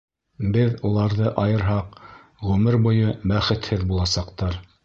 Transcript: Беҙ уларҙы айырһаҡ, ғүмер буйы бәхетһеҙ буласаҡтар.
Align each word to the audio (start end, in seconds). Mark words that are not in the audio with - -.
Беҙ 0.53 0.71
уларҙы 0.89 1.27
айырһаҡ, 1.43 1.93
ғүмер 2.49 2.81
буйы 2.87 3.15
бәхетһеҙ 3.33 3.89
буласаҡтар. 3.93 4.63